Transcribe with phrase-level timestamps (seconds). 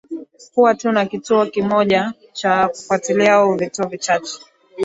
[0.53, 4.41] kuwa tu na kituo kimoja cha kufuatilia au vituo vichache